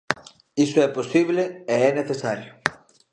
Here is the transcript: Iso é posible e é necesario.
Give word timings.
Iso 0.65 0.79
é 0.87 0.89
posible 0.97 1.43
e 1.73 1.75
é 1.89 1.91
necesario. 1.99 2.51